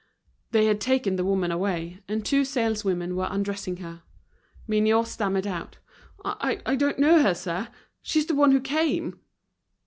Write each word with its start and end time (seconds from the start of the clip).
They 0.49 0.65
had 0.65 0.81
taken 0.81 1.15
the 1.15 1.23
woman 1.23 1.51
away, 1.51 2.01
and 2.07 2.25
two 2.25 2.43
saleswomen 2.43 3.15
were 3.15 3.27
undressing 3.29 3.77
her. 3.77 4.01
Mignot 4.67 5.05
stammered 5.07 5.45
out: 5.45 5.77
"I 6.25 6.75
don't 6.75 6.97
know 6.97 7.21
her, 7.21 7.35
sir. 7.35 7.67
She's 8.01 8.25
the 8.25 8.33
one 8.33 8.51
who 8.51 8.61
came." 8.61 9.19